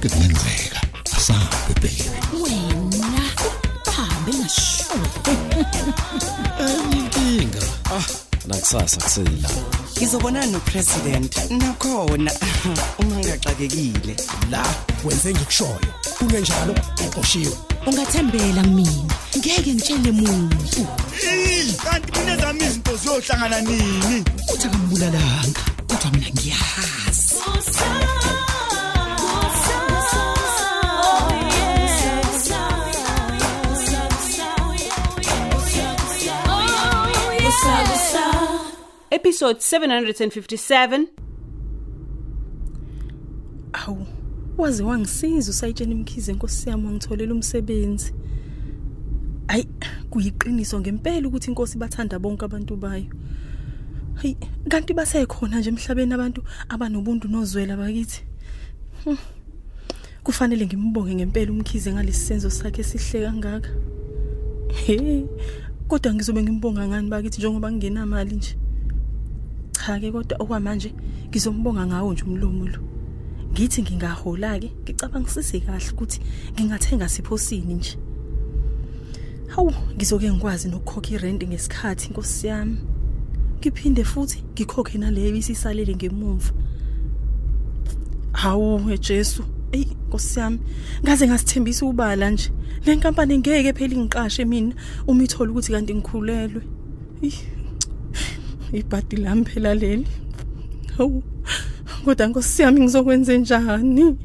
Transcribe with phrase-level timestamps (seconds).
[0.00, 0.80] konke kungenzeka
[1.16, 2.04] asabe baby
[2.42, 3.22] wena
[3.96, 4.84] hambe ngasho
[6.92, 7.66] inkinga
[8.46, 9.50] nakusasa kusela
[9.96, 12.32] ngizobonana nopresident nakhona.
[12.98, 14.16] Uma ngigaxakekile
[14.50, 14.64] la
[15.04, 15.90] wenze ngikushoyo.
[16.18, 16.74] Kungenjalo
[17.06, 17.56] uqoshiwe.
[17.86, 19.14] Ungathembela mina.
[19.36, 20.86] Ngeke ngitshele muntu.
[21.84, 24.24] Kanti mina zami izinto ziyohlangana nini?
[24.54, 27.09] Uthi akambulalanga kodwa mina ngiyahazi
[39.20, 41.06] Episode 757
[43.72, 44.06] Awu,
[44.58, 48.14] waze wangisiza usayitshena imkhize inkosi yami wangitholela umsebenzi.
[49.48, 49.64] Ay,
[50.10, 53.04] kuyiqiniso ngempela ukuthi inkosi bathanda bonke abantu bayo.
[54.22, 54.36] Hey,
[54.68, 58.24] kanti basekhona nje emhlabeni abantu abanobuntu nozwela bakithi.
[59.04, 59.18] Hmm.
[60.24, 63.70] Kufanele ngimbonge ngempela umkhize ngalesi senzo sakhe sihle kangaka.
[64.86, 65.24] Hey,
[65.88, 68.56] kodwa ngizobe ngimbonga ngani bakithi njengoba ngingenamali nje.
[69.80, 70.92] Cha ke kodwa okwamanje
[71.28, 72.80] ngizombonga ngawo nje umlomo lo.
[73.52, 76.20] Ngithi ngingahola ke ngicabangisise kahle ukuthi
[76.52, 77.96] ngingathenga siphosini nje.
[79.48, 82.76] Hawu ngizoke ngikwazi nokukhokha irent ngesikhathi inkosi yami.
[83.58, 86.52] Ngiphinde futhi ngikhokhe naleyo isisalele ngemuva.
[88.32, 90.58] Hawu eJesu, ey Nkosi yami,
[91.02, 92.50] ngaze ngasithembisa ubala nje.
[92.84, 94.74] Le nkampani ngeke phela ingiqashe mina
[95.06, 96.62] uma ithola ukuthi kanti ngikhulelwe.
[98.72, 100.06] Ih, Ibhadi lami phela leli.
[100.96, 101.22] Hawu.
[102.04, 104.16] Kodwa Nkosi yami ngizokwenza njani?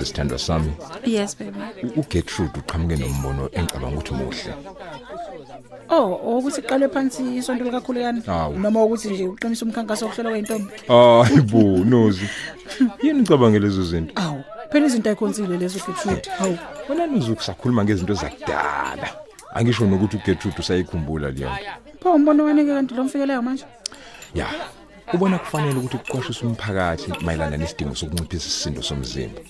[0.00, 0.04] Ey.
[0.04, 0.72] uyazi sithandwa sami
[1.06, 1.58] Yes baby.
[1.82, 4.54] u- uGertrude uqhamuke nombono engicabanga ukuthi muhle
[5.88, 8.58] Oh, ukuthi iqalwe phansi isonto likakhulekani Hawu.
[8.58, 10.70] noma ukuthi nje uqinisa umkhankaso wokuhlola kweintombi.
[10.88, 12.26] hayi bo nozi
[13.02, 16.30] yini ucabange lezo zinto Awu, phela izinto ayikhonsile lezo Gertrude.
[16.38, 16.58] Hawu,
[16.88, 19.08] wena nozi kusakhuluma ngezinto zakudala
[19.54, 23.64] angisho nokuthi uGertrude usayikhumbula leyo nto pho umbono wani ke kanti lo mfikelayo manje?
[24.34, 24.46] ya
[25.12, 29.40] ubona kufanele ukuthi kuqwashise umphakathi mayelana nesidingo sokunciphisa isisindo somzimba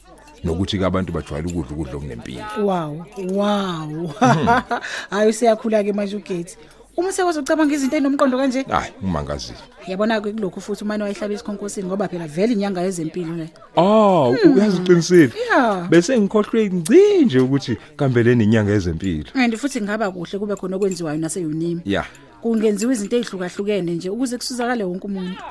[0.45, 4.13] nokuthi ke abantu bajwayele ukudla ukudla okunempilo Wow, wow.
[5.11, 6.57] Hayi siyakhula ke manje uGethi.
[6.97, 11.87] Uma sekwazi ucabanga izinto ezinomqondo kanje, hayi umangazile yabona ke kulokhu futhi umane wayihlaba isikhonkosini
[11.87, 13.49] ngoba phela vele inyanga yezempilo le.
[13.77, 15.33] Oh, uyaziqinisile.
[15.51, 15.89] Yeah.
[15.89, 19.31] Bese ngikhohlwe ngci nje ukuthi kambe leni inyanga yezempilo.
[19.35, 21.81] And futhi ngaba kuhle kube khona okwenziwayo naseyunimi.
[21.85, 22.07] Yeah.
[22.43, 25.43] Kungenziwa izinto ezihlukahlukene nje ukuze kusizakale wonke umuntu.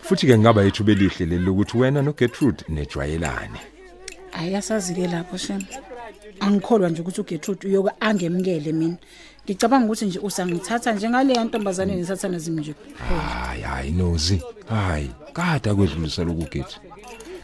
[0.00, 3.73] Futhi ke ngaba yethu belihle leli ukuthi wena noGertrude nejwayelane.
[4.34, 5.62] Ayasazi-ke lapho shem.
[6.40, 8.96] Angikholwa nje ukuthi uGertrude uyoke angemukele mina.
[9.44, 12.74] Ngicabanga ukuthi nje usangithatha njengale ntombazane nesatha zimi nje.
[13.08, 14.42] Hayi hayi nozi.
[14.68, 16.76] Hayi, kada kwedlulisela ukugethi.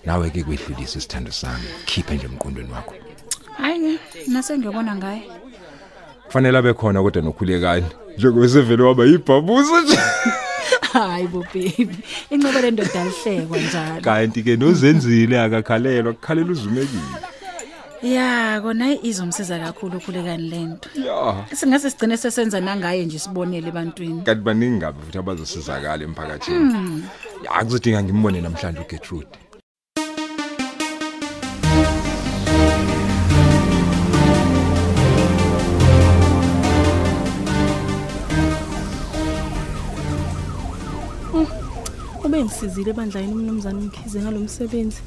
[0.04, 1.66] Nawe ke kwedlulisa isithando sami.
[1.86, 2.94] Khiphe nje emqondweni wakho.
[3.58, 5.22] Hayi ke nase ngiyobona ngaye.
[6.26, 7.86] Kufanele abe khona kodwa nokhulekani.
[8.16, 9.98] Njengoba sevele waba yibhabuza nje.
[10.92, 11.96] Hayi bo baby.
[12.30, 14.00] Incebe le ndoda alihlekwa njalo.
[14.00, 17.02] Kanti ke nozenzile akakhalelwa, kukhalela uzumekile.
[18.02, 20.88] Ya, kona izomsiza kakhulu ukhulekani lento.
[20.94, 21.44] Ya.
[21.54, 24.22] Singase sigcine sesenza nangaye nje sibonele ebantwini.
[24.22, 27.04] Kanti baningi ngabe futhi abazosizakala emphakathini.
[27.44, 29.26] Ya kuzodinga ngimbone namhlanje uGertrude.
[42.40, 45.02] Ube ngisizile ebandleni umnumzane umkhize ngalomsebenzi.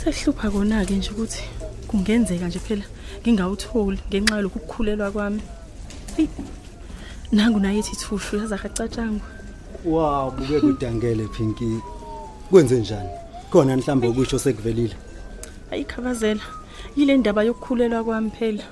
[0.00, 1.42] Sekuhlupha kona ke nje ukuthi
[1.88, 2.86] kungenzeka nje phela
[3.20, 5.42] ngingawutholi ngenxa yalokhu ukukhulelwa kwami.
[6.18, 6.28] Eyi,
[7.32, 9.26] Nangu naye ethi thushu yaza hacatshangwa.
[9.84, 11.70] Wow, buke kudangele Pinky.
[12.50, 13.12] Kwenze njani?
[13.50, 14.96] Khona mhlambe ukusho sekuvelile.
[15.70, 16.44] Ayikhabazela.
[16.96, 18.64] Yile ndaba yokukhulelwa kwami phela.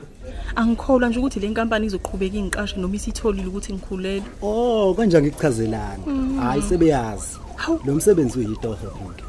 [0.56, 4.28] Angikholwa nje ukuthi le nkampani izoqhubeka ingiqashe noma isitholile ukuthi ngikhulelwe.
[4.42, 6.04] Oh, kanje ngikuchazelana.
[6.42, 7.38] Hayi sebeyazi.
[7.56, 7.80] Hawu.
[7.84, 9.24] Lo msebenzi uyitoho Pinky.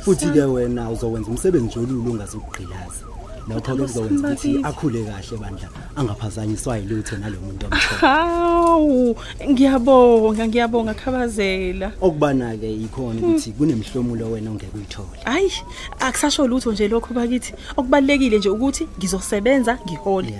[0.00, 3.04] Futhi ke wena uzowenza umsebenzi olulu ungazukugqilaza.
[3.48, 8.00] Lapho ke kuzokwenza ukuthi akhule kahle bandla angaphazanyiswa yilutho nalomuntu omkhulu.
[8.00, 9.16] Hawu,
[9.50, 11.92] ngiyabonga, ngiyabonga khabazela.
[12.00, 15.20] Okubana ke ikhona ukuthi kunemihlomulo wena ongeke uyithole.
[15.24, 15.52] Hayi,
[16.00, 17.54] akusasho lutho nje lokho bakithi.
[17.76, 20.34] Okubalekile nje ukuthi ngizosebenza ngihole.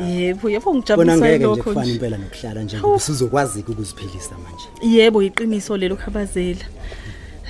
[0.00, 1.92] Yebo, yebo Kona ngijabulisa ngeke nje lokho kufana nje.
[1.92, 4.96] impela nokuhlala nje ngoba usuzokwazi ukuziphilisa manje.
[4.96, 6.64] Yebo, iqiniso lelo khabazela.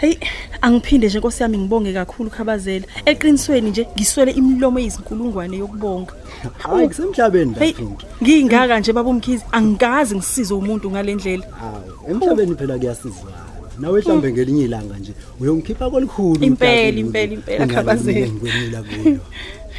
[0.01, 0.19] Hey,
[0.61, 2.87] angiphinde nje Nkosi yami ngibonge kakhulu khabazela.
[3.07, 6.13] Eqinisweni nje ngiswele imilomo eyizinkulungwane yokubonga.
[6.59, 11.47] hayi kusemhlabeni la Hey, Pinki ngingaka nje baba umkhizi angikazi ngisize umuntu ngalendlela.
[11.61, 13.37] hawu emhlabeni phela kuyasizwana
[13.79, 18.27] nawe mhlambe ngelinye ilanga nje uyongikhipha kolikhulu Impela, impela, impela, Khabazela.
[18.29, 19.19] ngikwenela kuyo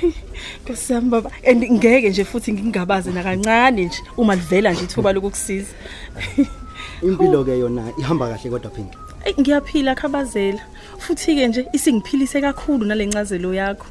[0.65, 5.73] Nkosi yami baba, and ngeke nje futhi ngingabaze nakancane nje uma livela nje ithuba lokukusiza.
[7.03, 10.63] impilo ke yona ihamba kahle kodwa Pinki Ey ngiyaphila khabazela.
[10.99, 13.87] Futhi ke nje isingiphilise kakhulu nalencazelo yakho.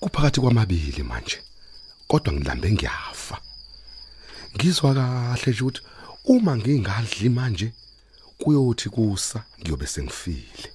[0.00, 1.38] kuphakathi kwamabili manje
[2.08, 3.36] kodwa ngilambe ngiyafa
[4.56, 5.80] ngizwa kahle nje ukuthi
[6.24, 7.72] uma ngingadli manje
[8.38, 10.73] kuyothi kusa ngiyobe sengifile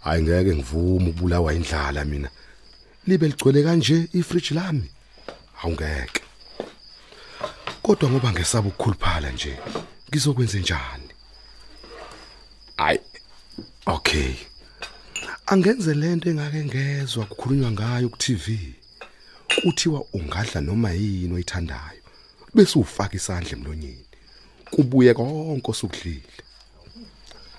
[0.00, 2.30] hayi ngeke ngivume ukubulawa indlala mina.
[3.06, 4.90] Libe ligcwele kanje ifridge lami.
[5.62, 6.22] Awungeke.
[7.82, 9.58] Kodwa ngoba ngesaba ukukhuluphala nje
[10.08, 11.10] ngizokwenza njani?
[12.76, 13.00] Hayi
[13.86, 14.34] okay.
[15.46, 18.74] Angenze lento engake ngezwe kukhulunywa ngayo ku TV
[19.62, 22.00] kuthiwa ungadla noma yini oyithandayo
[22.54, 24.06] bese ufaka isandla emlonyeni.
[24.70, 26.22] Kubuye konke osukudlile.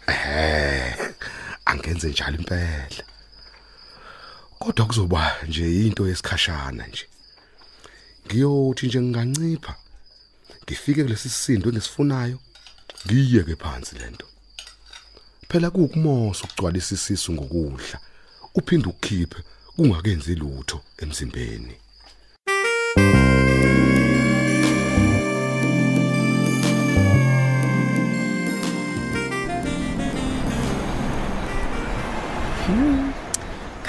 [0.08, 1.12] Eh
[1.72, 3.04] angenze njalo impela.
[4.60, 7.06] Kodwa kuzoba nje into yesikhashana nje.
[8.26, 9.74] Ngiyothi nje ngingancipha
[10.64, 12.38] ngifike kulesi sisindo engisifunayo
[13.06, 14.26] ngiyeke phansi lento
[15.50, 17.98] phela kukumosa ukugcwalisa isisu ngokudla
[18.56, 19.40] uphinde ukukhiphe
[19.76, 21.76] kungakenzi lutho emzimbeni.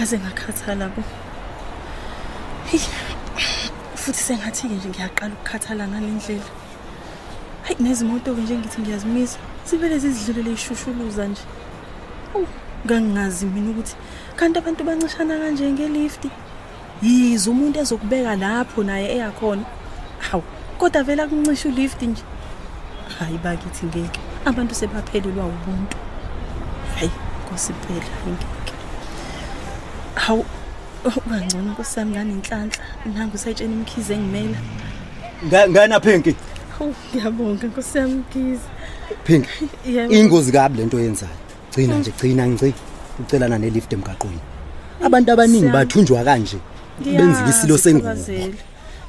[0.02, 1.02] Kaze ngakhathala bo.
[2.66, 2.81] Hey.
[3.94, 6.49] Futhi sengathi ke nje ngiyaqala ukukhathala ngalendlela.
[7.66, 9.38] Hayi nezimoto ke nje ngithi ngiyazimisa.
[9.64, 11.44] Sivele zizidlulele ishushuluza nje.
[12.34, 12.46] Awu,
[12.84, 13.94] ngangingazi mina ukuthi
[14.37, 16.25] kanti abantu bancishana kanje ngelift.
[17.02, 19.64] Yizo umuntu ezokubeka lapho naye eyakhona.
[20.19, 20.43] Hawu,
[20.78, 22.25] kodwa vela kuncisha ulift nje.
[23.19, 24.20] Hayi bakithi ngeke.
[24.44, 25.96] Abantu sebaphelelwa ubuntu.
[26.98, 27.10] Hayi,
[27.46, 28.61] Nkosi phela ngeke.
[31.02, 32.84] Hawu ungangcono Nkosi yami nganenhlanhla
[33.14, 34.58] nangu sayitshena imkhize engimela.
[35.46, 36.34] Nga- ngana Pinki
[36.78, 38.66] Hawu ngiyabonga Nkosi yami mkhize.
[39.25, 39.49] Pinki
[39.87, 40.14] Yebo.
[40.14, 41.32] ingozi kabi lento oyenzayo
[41.70, 42.75] gcina nje gcina ngici
[43.20, 44.40] ucelana nelift emgaqweni
[45.04, 45.72] abantu abaningi Siyami.
[45.72, 46.56] bathunjwa kanje
[47.05, 48.55] benzika isilo Ngiyazi, sengubo Khabazela.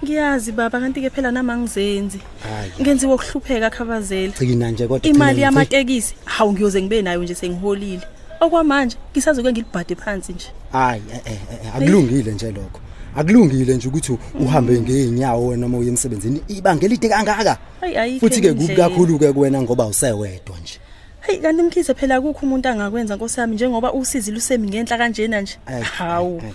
[0.04, 2.20] Ngiyazi baba kanti ke phela nama ngizenzi.
[2.44, 2.72] Hayi.
[2.82, 4.34] Ngenziwe ukuhlupheka khabazela.
[4.34, 5.42] gcina nje kodwa Imali gcina ngici.
[5.42, 8.02] yamatekisi hawu ngiyoze ngibe nayo nje sengiholile.
[8.44, 10.48] Okwamanje ngisazoke ngilibhade phansi nje.
[10.72, 12.80] hayi eh, eh, eh, akulungile nje lokho
[13.16, 18.20] akulungile nje ukuthi uhambe ngeenyawo noma uye emsebenzini ibanga elide kangaka Hayi ayikho.
[18.28, 18.90] futhi ke enye kubi indlela.
[18.90, 20.80] kakhulu ke kuwena ngoba usewedwa nje
[21.22, 25.58] Hey kanti mkhize phela akukho umuntu angakwenza Nkosi yami njengoba usizi lusemi ngenhla kanjena nje.
[25.66, 26.40] Ay, Hawu.
[26.42, 26.54] ay, ay.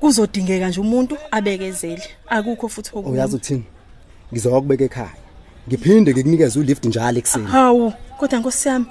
[0.00, 2.02] Kuzodingeka nje umuntu abekezele.
[2.28, 3.24] Akukho futhi uyazi okunye.
[3.24, 3.64] ukuthini
[4.32, 5.10] ngizokubeka ekhaya
[5.68, 8.86] ngiphinde ngikunikeze ulift njalo ekuseni Hawu, kodwa Nkosi yami.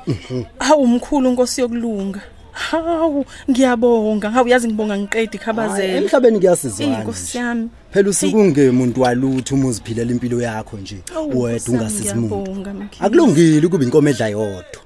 [0.59, 2.21] Hawu umkhulu Nkosi yokulunga.
[2.51, 4.29] Hawu, ngiyabonga.
[4.31, 5.97] Hawu yazi ngibonga ngiqedi Hayi, khabazela.
[5.97, 7.37] emhlabeni kuyasizwana Inkosi nje.
[7.37, 7.69] yami.
[7.93, 12.35] phela usuke ungemuntu walutho uma uziphilela impilo yakho nje Awu, wedwa Nkosi yami, ungasizi umuntu
[12.35, 13.05] ngiyabonga, Mkhize.
[13.05, 14.80] akulungile ukuba inkomo edla yodwa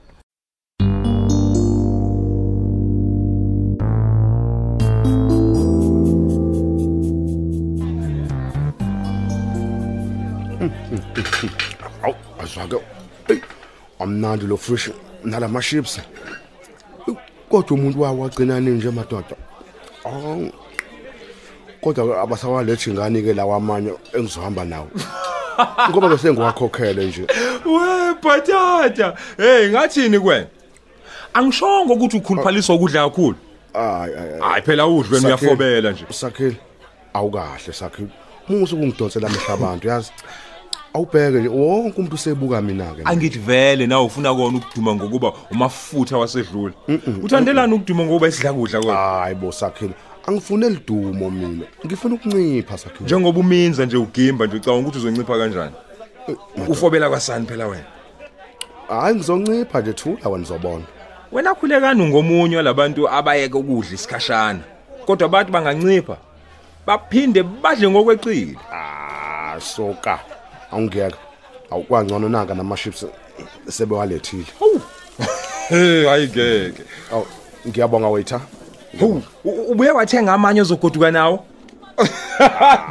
[12.65, 12.85] awu azwake
[13.29, 13.39] ey
[13.99, 14.89] amnandi lo fish
[15.23, 15.99] nalama chips
[17.07, 17.15] Ew,
[17.49, 19.35] kodwa umuntu wawo wagcina nini nje madoda.
[20.05, 20.51] Awu
[21.81, 24.89] kodwa abasawalethi ngani ke lawa amanye engizohamba nawo.
[25.89, 27.27] Ngoba bese ngiwakhokhele nje.
[27.65, 29.15] We bhatata.
[29.37, 30.47] Hey ngathini kwena
[31.33, 33.35] angishongo ukuthi ukhuluphaliswa ukudla kakhulu.
[33.73, 34.61] Hayi hayi hayi.
[34.61, 36.05] Phela udle wena uyafobela nje.
[36.09, 36.57] Sakhile.
[37.13, 38.09] Awukahle sakhile.
[38.49, 40.11] Musu kungidonsela amehla abantu yazi?
[40.95, 46.17] Awubheke nje wonke umuntu usebuka mina ke angithi vele nawe ufuna kona ukuduma ngokuba umafutha
[46.17, 46.73] wasedlula
[47.23, 49.93] uthandelani ukuduma ngokuba isidla kudla kodwa hayi bo sakhile.
[50.27, 51.65] Angifune lidumo mina.
[51.85, 53.05] Ngifuna ukuncipha sakhile.
[53.05, 55.75] Njengoba uminza nje ugimba nje ucabanga ukuthi uzoncipha kanjani?
[56.67, 57.85] Ufobela kwasani phela wena?
[58.87, 60.83] Hayi ngizoncipha nje thula wena uzobona.
[61.31, 64.59] Wena khulekani ngomunye walabantu abayeka ukudla isikhashana.
[65.05, 66.17] Kodwa abantu bangancipha
[66.87, 68.57] baphinde badle ngokweqile.
[68.71, 70.19] Ah soka.
[70.75, 71.17] Awungiyeka
[71.71, 73.05] awukwangcono nanga nama chips
[73.69, 74.45] sebewalethile
[75.69, 77.23] hey hayi ngeke aw
[77.67, 78.39] ngiyabonga waiter
[78.99, 81.45] Hawu, u- ubuye wathenga amanye ozogoduka nawo?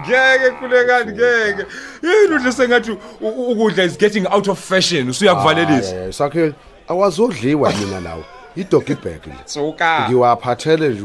[0.00, 1.64] Ngeke khulekani ngeke.
[2.03, 5.97] Yini udle sengathi u- u- ukudla is getting out of fashion usuyakuvalelisa.
[5.97, 6.53] Hayi, sakhile
[6.88, 8.25] awazodliwa mina lawo
[8.57, 10.07] idogi bag le Soka.
[10.09, 11.05] ngiwaphathele nje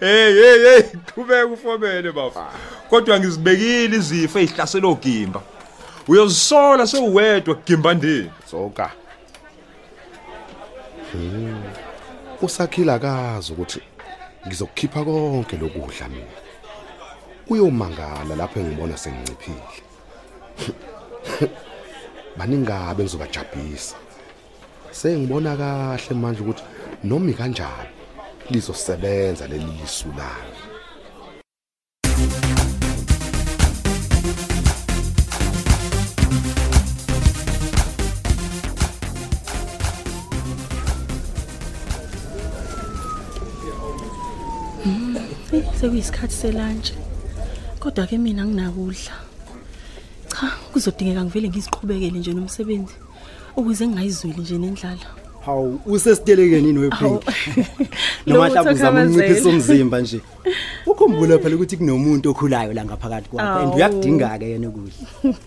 [0.00, 0.82] Hey hey hey
[1.14, 2.46] qhubeka ufomele bafa.
[2.90, 5.40] Kodwa ngizibekile izifo ezihlasela ogimba.
[6.08, 8.30] Uyozisola sewuwedwa gimbandeni.
[8.50, 8.90] soka.
[11.12, 11.62] Hmm.
[12.42, 13.80] usakhila akazi ukuthi
[14.46, 16.38] ngizokukhipha konke lokudla mina.
[17.48, 19.82] Uyomangala lapho engibona senginciphile.
[22.36, 23.96] Baningabe ngizobajabhisa
[24.90, 26.62] sengibona kahle manje ukuthi
[27.04, 27.90] noma kanjani
[28.50, 30.53] lizosebenza leli lisu lami.
[45.84, 46.92] Sekuyisikhathi selunch.
[47.78, 49.14] Kodwa ke mina nginakudla.
[50.32, 52.94] Cha, kuzodingeka ngivele ngiziqhubekele nje nomsebenzi
[53.56, 55.08] ukuze ngingayizweli nje nendlala.
[55.46, 57.22] hawu usesitelekeni wepink
[58.26, 60.20] noma Lutho mhlawumbe uzama ukunciphisa umzimba nje
[60.86, 63.76] ukhumbula phela ukuthi kunomuntu okhulayo la ngaphakathi kwakho and Awu.
[63.76, 64.92] uyakudinga ke yena ukudla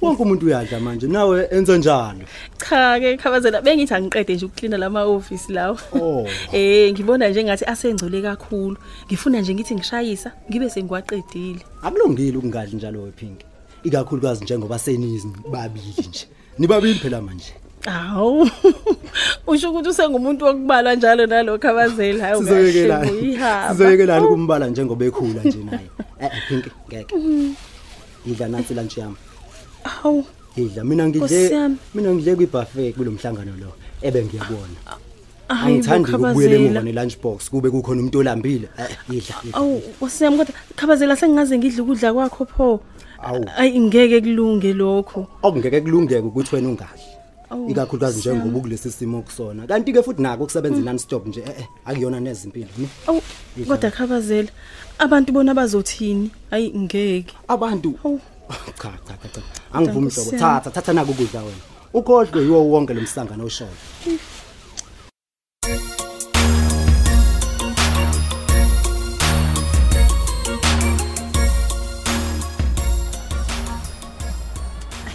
[0.02, 2.26] wonke umuntu uyadla manje nawe enze njalo
[2.58, 5.78] Cha ke khabazela bengithi angiqede nje ukuklina lama office lawo.
[5.94, 6.28] Oh.
[6.54, 8.78] Eh ngibona nje ngathi asengcole kakhulu.
[9.08, 11.62] Ngifuna nje ngithi ngishayisa ngibe sengiwaqedile.
[11.84, 13.40] akulungile ukungadli njalo wepink
[13.84, 16.28] ikakhulukazi njengoba senizi babili nje
[16.58, 17.54] nibabili phela manje
[17.86, 18.50] Awu.
[19.48, 22.24] Usho ukuthi usengumuntu wokubalwa njalo nalokho khabazela.
[22.26, 23.72] Hayi sizoyekelana uyihamba.
[23.72, 25.88] sizoyekelana kumbala njengoba ekhula nje naye
[26.20, 27.16] eh eh, pink ngeke
[28.26, 29.16] idla nansi lunch yami
[30.04, 30.26] Awu.
[30.58, 31.76] idla mina Nkosi ngidle yami.
[31.96, 34.80] mina ngidle kwibuffet kulomhlangano lo ebe ngiyabona
[35.48, 36.84] Hayi, angithandi bo, ukubuyela emuva Khabazela.
[36.84, 39.58] ne-lunch box kube kukhona umuntu olambile eh idla idla.
[39.60, 42.80] Awu, wasiyami kodwa khabazela sengingaze ngidle ukudla kwakho pho.
[43.24, 43.46] Awu.
[43.58, 45.28] Ayi ngeke kulunge lokho.
[45.44, 47.17] okungeke kulungeke ukuthi wena ungadli Awu,
[47.70, 48.40] ikakhulukazi Nkosi yami.
[48.40, 52.20] njengoba kulesi simo kusona kanti ke futhi nako ukusebenza non stop nje eh eh akuyona
[52.20, 53.22] nezimpilo ne Awu,
[53.68, 54.50] kodwa khabazela.
[55.00, 56.32] Abantu bona bazothini?
[56.52, 57.34] Hayi ngeke.
[57.48, 58.20] abantu Awu.
[58.82, 59.42] cha cha cha cha
[59.74, 60.40] angivumi Nkosi hlobo yami.
[60.42, 61.62] thatha thatha nako ukudla wena
[61.94, 63.72] ukhohlwe yiwo wonke lo mhlangano oshoyo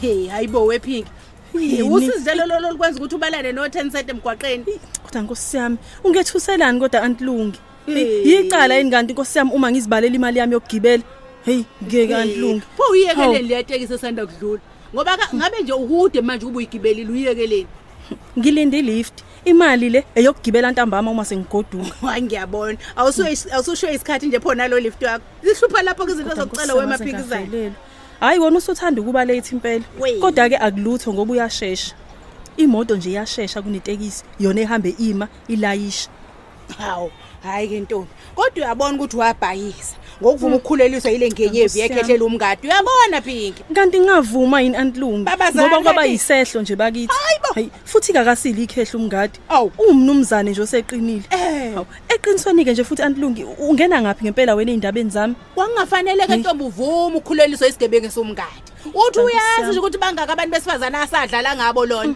[0.01, 1.07] hey hayibo wepink
[1.55, 1.83] Yini?
[1.83, 4.65] usizelo lo lokwenza ukuthi ubalane no 10 cent emgwaqeni
[5.05, 7.59] Kodwa Nkosi yami, ungethuselani kodwa antilungi.
[7.87, 8.27] Eh.
[8.27, 11.03] Yicala yini kanti Nkosi yami uma ngizibalela imali yami yokugibela?
[11.45, 12.63] Hey, ngeke antilungi.
[12.77, 13.47] pho uyiyekeleni Hawu.
[13.49, 14.61] leyatekisi esanda kudlula
[14.95, 17.67] ngoba ka- ngabe nje ukude manje kube uyigibelile uyiyekeleni
[18.39, 19.23] Ngilinde ilift.
[19.45, 21.95] Imali le eyokugibela ntambama uma sengigoduka.
[22.07, 26.75] hayi ngiyabona awusuye awususho isikhathi nje phona lo lift yakho zihlupha lapho ke izinto zokucela
[26.75, 27.75] wemaphikizana wemaphikizana.
[28.23, 29.85] Hayi wona usuthanda ukuba late impela.
[30.21, 31.95] Kodwa ke akulutho ngoba uyashesha.
[32.57, 36.09] Imoto nje iyashesha kunetekisi, yona ehambe ima, ilayisha.
[36.79, 37.11] hawu
[37.43, 41.95] hayi ke ntombi kodwa uyabona ukuthi wabhayisa ngokuvuma ukukhuleliswa yile ngenyevi Nkosi yami.
[41.95, 46.09] yekhehlela umngadi uyabona pinki Kanti ngavuma yini antilungi Babazala ngoba kwaba ke.
[46.11, 47.13] yisehlo nje bakithi.
[47.15, 47.49] Hayibo.
[47.55, 49.39] Hayi futhi kakasili ikhehla umngadi.
[49.49, 49.73] Awu.
[49.79, 51.25] Umnumzane nje oseqinile.
[51.31, 51.75] Eh.
[51.75, 55.35] Hawu eqinisweni ke nje futhi antilungi u- ungena ngapi ngempela wena ezindabeni zami?
[55.55, 61.57] kwangafanele ke ntombi uvuma ukukhuleliswa isigebengu somngadi uthi uyazi nje ukuthi bangaka abantu besifazana asadlala
[61.57, 62.15] ngabo lona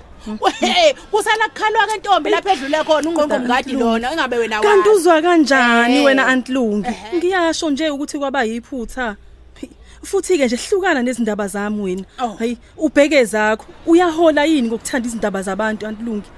[0.60, 5.00] Hey, kusana kukhalwa ke ntombi lapha edlule khona ungqonqo mngadi lona engabe wena Kanti wazi.
[5.00, 6.04] uzwa kanjani Eh.
[6.04, 6.88] wena antilungi?
[6.88, 7.16] Ehhe.
[7.16, 9.16] Ngiyasho nje ukuthi kwaba yiphutha.
[9.54, 9.70] Phi,
[10.02, 12.04] Futhi ke nje hlukana nezindaba zami wena.
[12.18, 12.34] Oh.
[12.38, 13.64] Hayi ubheke zakho.
[13.86, 16.28] Uyahola yini ngokuthanda izindaba zabantu antilungi?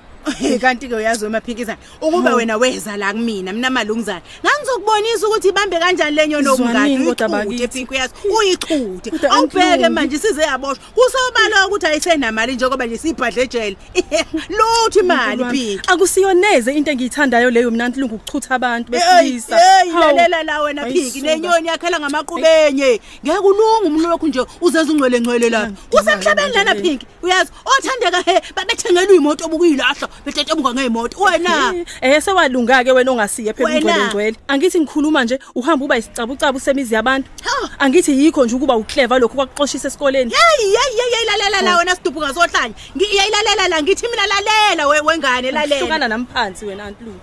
[0.45, 5.79] Eh, kanti ke uyazi wemaphikizana ukuba wena weza la kumina mina malunguzana ngangizokubonisa ukuthi ibambe
[5.79, 7.69] kanjani lenyo nomngadi Zwanini kodwa uyichuthe bakithi.
[7.79, 9.95] pink uyazi uyichuthe Kodwa awubheke Antlungu.
[9.95, 13.77] manje size yaboshwa kusobala ukuthi ayisenamali njengoba nje sibhadle ejele
[14.59, 19.57] luthi imali pink Akusiyoneze into engiyithandayo leyo mina antilungi ukuchutha abantu Hey, besilisa.
[19.59, 20.17] hey, Hawu.
[20.17, 21.33] lalela la wena Hayi, Phiki suka.
[21.33, 23.01] nenyoni yakhela ngamaqhubenye.
[23.25, 25.73] Ngeke ulunga umlo wakho nje uzeza ungcwele ngcwele lapha.
[25.91, 27.07] Kusemhlabeni lana Phiki.
[27.23, 31.21] Uyazi othandeka he babethengelwa imoto obukuyilahla betetebuka ngeimoto.
[31.21, 34.37] Wena Eh sewalunga ke wena ongasiye phela ungcwele ngcwele.
[34.49, 37.31] Angithi ngikhuluma nje uhamba uba isicabucabu semizi yabantu.
[37.79, 40.31] Angithi yikho nje ukuba uclever lokho kwakuxoshisa esikoleni.
[40.31, 42.75] Hey hey hey lalela la wena sidubuka sohlanya.
[42.97, 45.81] Ngiyayilalela la ngithi mina lalela we- wengane lalela.
[45.81, 47.21] Hlukana namphansi wena antilungi.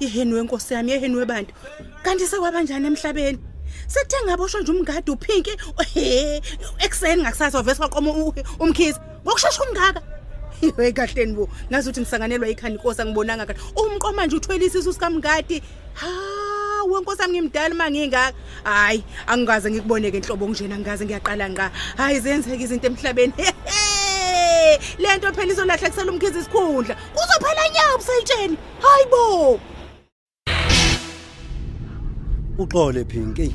[0.00, 1.54] Yeheni wenkosi yami yeheni webantu.
[2.02, 3.38] Kanti sekwabanjani emhlabeni?
[3.86, 5.50] Sekuthe ngaboshwa nje umngadi uphinki.
[6.78, 8.98] Ekseni ngakusasa wavese waqoma u- umkhizi.
[9.24, 10.00] Ngokushesha ungaka.
[10.76, 13.60] hey kahleni bo ngazi ukuthi ngisanganelwa ikhani inkosi angibonanga kahle.
[13.76, 15.62] Umqoma nje uthwele isisu sikamngadi.
[15.94, 16.08] Ha
[16.88, 18.34] wenkosi ami ngimdala mangingaka
[18.64, 23.32] hayi angikaze ngikuboneke inhlobo kunjena ngikaze ngiyaqala nga hayi zenzeka izinto emhlabeni.
[24.98, 26.94] Lento phela izolahlekisela umkhizi isikhundla.
[27.14, 29.60] Kuzophela nyawo busayitsheni hayibo
[32.58, 33.54] uxole Pinky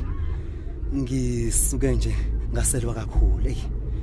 [0.94, 2.14] ngisuke nje
[2.52, 3.56] ngaselwa kakhulu ey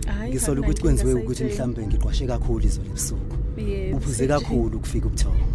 [0.08, 1.68] Hayi, ngisola khona ukuthi kwenziwe inkinga ukuthi sayitshela.
[1.68, 4.40] mhlambe ngiqwashe kakhulu izolo ebusuku Yebo, uphuze sayitshela.
[4.40, 5.46] kakhulu ukufika ubuthongo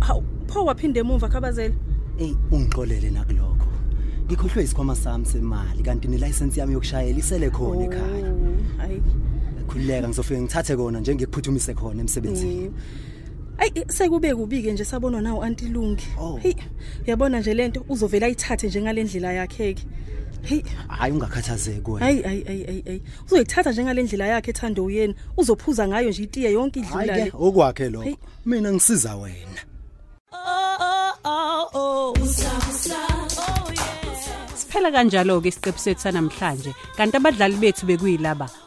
[0.00, 1.74] hawu pho waphinde emuva khabazela
[2.18, 3.66] ey ungixolele nakulokho
[4.26, 8.34] ngikhohlwe isikhwama sami semali kanti nelicense yami yokushayela isele khona ekhaya
[8.76, 9.02] hayi
[9.68, 12.74] khulileka ngizofike ngithathe kona nje ngikuphuthumise khona emsebenzini Yebo.
[13.58, 16.04] Ayi sekube kubike nje sabonwa nawo anti Lungi.
[16.42, 16.54] Hey,
[17.06, 19.84] uyabona nje lento uzovela ayithathe njengalendlela yakhe ke.
[20.42, 22.06] Hey, hayi ungakhathazeki wena.
[22.06, 23.02] Ayi ayi ayi ayi ayi.
[23.26, 25.14] Uzoyithatha njengalendlela yakhe ethando uyena.
[25.36, 27.30] Uzophuza ngayo nje itiye yonke idlula hayi le.
[27.30, 28.16] ke okwakhe lokho.
[28.46, 29.60] Mina ngisiza wena.
[34.56, 36.74] Siphela kanjalo ke isiqephu sethu sanamhlanje.
[36.96, 38.48] Kanti abadlali bethu bekuyilaba.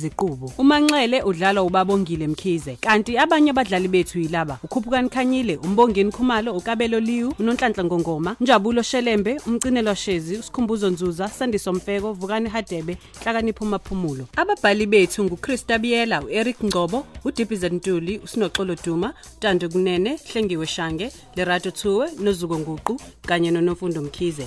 [0.00, 4.58] Ziqubo uManxele udlala uBabongile Mkhize kanti abanye abadlali bethu yilaba.
[4.62, 11.72] uKhuphukani Khanyile uMbongeni Khumalo uKabelo Liwu uNonhlanhla Ngongoma Njabulo Shelembe umcinelwa Shezi uSikhumbuzo Nzuza Sandiso
[11.72, 19.14] Mfeko Vukani Hadebe Hlakanipho Maphumulo ababhali bethu nguChrista Biyela uEric Ngcobo uDibize Ntuli uSinoxolo Duma
[19.40, 24.46] Tando Kunene Hlengiwe Shange Lerato Thuwe noZuko Nguqu kanye noNofundo Mkhize.